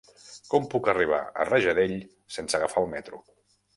[0.53, 1.95] Com puc arribar a Rajadell
[2.37, 3.21] sense agafar el metro?